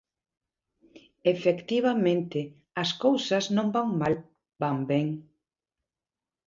[1.33, 2.39] Efectivamente,
[2.83, 4.15] as cousas non van mal,
[4.61, 5.07] van ben.